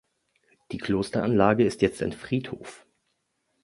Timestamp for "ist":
1.63-1.83